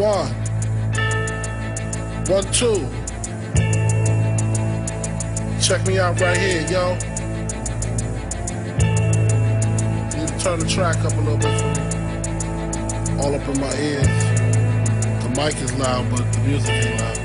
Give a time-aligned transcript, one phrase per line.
[0.00, 0.32] One.
[2.26, 2.88] One, two.
[5.60, 6.96] Check me out right here, yo.
[10.08, 11.80] To turn the track up a little bit for me.
[13.20, 14.06] All up in my ears.
[15.22, 17.18] The mic is loud, but the music ain't loud.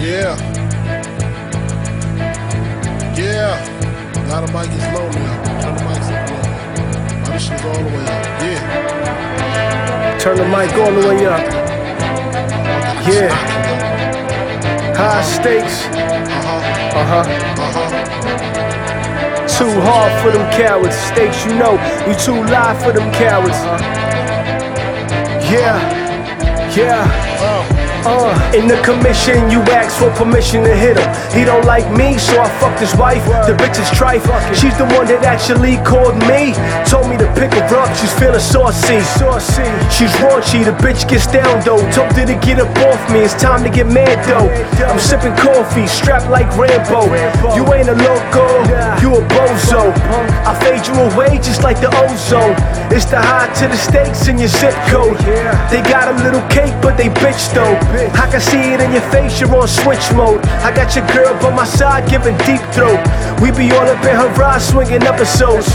[0.00, 0.36] Yeah.
[3.14, 4.24] Yeah.
[4.26, 5.60] Now the mic is low now.
[5.60, 6.01] Turn the mic
[10.22, 11.40] Turn the mic the way up.
[13.08, 13.34] Yeah.
[14.96, 15.86] Hi-Stakes.
[15.86, 15.98] Uh-huh.
[16.94, 17.24] Uh huh.
[17.58, 17.88] Uh-huh.
[19.48, 20.94] Too hard for them cowards.
[20.94, 21.72] Stakes, you know,
[22.06, 23.58] we too live for them cowards.
[25.50, 25.80] Yeah.
[26.76, 27.71] Yeah.
[28.04, 28.34] Uh.
[28.54, 31.08] In the commission, you ask for permission to hit him.
[31.30, 33.24] He don't like me, so I fucked his wife.
[33.46, 34.24] The bitch is trife.
[34.54, 36.54] She's the one that actually called me.
[36.88, 39.00] Told me to pick her up, she's feeling saucy.
[39.18, 39.66] Saucy.
[39.92, 41.82] She's raunchy, the bitch gets down though.
[41.92, 44.50] Told her to get up off me, it's time to get mad though.
[44.86, 47.06] I'm sipping coffee, strapped like Rambo.
[47.54, 48.46] You ain't a loco,
[49.00, 49.94] you a bozo.
[50.62, 52.54] Fade you away just like the ozone.
[52.94, 55.18] It's the high to the stakes in your zip code.
[55.74, 57.74] They got a little cake, but they bitch though.
[58.14, 60.44] I can see it in your face, you're on switch mode.
[60.62, 63.02] I got your girl by my side, giving deep throat.
[63.42, 65.66] We be all up in her ride, swinging episodes.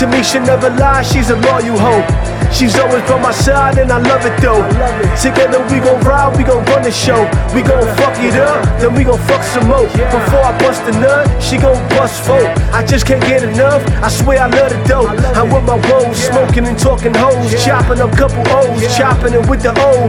[0.00, 2.41] To me, she never lies, she's a loyal hoe.
[2.52, 4.62] She's always by my side, and I love it though.
[5.16, 7.24] Together we gon' ride, we gon' run the show.
[7.54, 9.88] We gon' fuck it up, then we gon' fuck some more.
[9.88, 12.44] Before I bust a nut, she gon' bust four.
[12.70, 15.08] I just can't get enough, I swear I love it though.
[15.08, 19.62] I'm with my woes, smoking and talking hoes, chopping up couple O's, chopping it with
[19.62, 20.06] the O.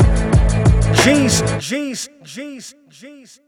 [1.02, 3.39] G's, G's, G's, G's.